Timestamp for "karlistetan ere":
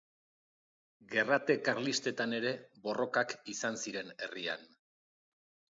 1.67-2.55